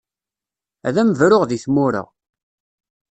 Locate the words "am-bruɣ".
1.01-1.43